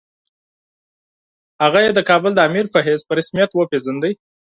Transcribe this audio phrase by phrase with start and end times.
[1.63, 4.09] هغه یې د کابل د امیر په حیث په رسمیت وپېژانده.